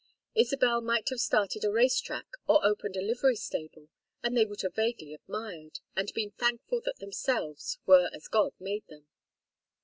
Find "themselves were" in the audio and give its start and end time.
6.97-8.09